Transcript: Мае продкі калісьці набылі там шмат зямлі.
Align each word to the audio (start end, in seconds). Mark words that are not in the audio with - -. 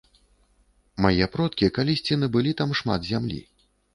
Мае 1.05 1.25
продкі 1.35 1.69
калісьці 1.77 2.17
набылі 2.23 2.53
там 2.63 2.73
шмат 2.79 3.01
зямлі. 3.13 3.41